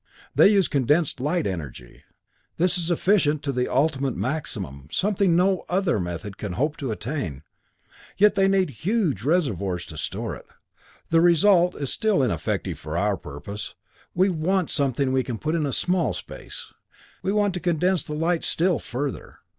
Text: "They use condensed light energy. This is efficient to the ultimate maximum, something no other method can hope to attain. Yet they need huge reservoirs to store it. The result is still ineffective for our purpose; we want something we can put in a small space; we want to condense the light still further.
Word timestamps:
"They 0.33 0.47
use 0.47 0.67
condensed 0.67 1.19
light 1.19 1.45
energy. 1.45 2.01
This 2.57 2.75
is 2.79 2.89
efficient 2.89 3.43
to 3.43 3.51
the 3.51 3.67
ultimate 3.71 4.15
maximum, 4.15 4.87
something 4.91 5.35
no 5.35 5.63
other 5.69 5.99
method 5.99 6.39
can 6.39 6.53
hope 6.53 6.75
to 6.77 6.89
attain. 6.89 7.43
Yet 8.17 8.33
they 8.33 8.47
need 8.47 8.71
huge 8.71 9.21
reservoirs 9.21 9.85
to 9.85 9.97
store 9.99 10.35
it. 10.35 10.47
The 11.11 11.21
result 11.21 11.75
is 11.75 11.91
still 11.93 12.23
ineffective 12.23 12.79
for 12.79 12.97
our 12.97 13.15
purpose; 13.15 13.75
we 14.15 14.27
want 14.27 14.71
something 14.71 15.11
we 15.11 15.23
can 15.23 15.37
put 15.37 15.53
in 15.53 15.67
a 15.67 15.71
small 15.71 16.13
space; 16.13 16.73
we 17.21 17.31
want 17.31 17.53
to 17.53 17.59
condense 17.59 18.01
the 18.01 18.13
light 18.15 18.43
still 18.43 18.79
further. 18.79 19.37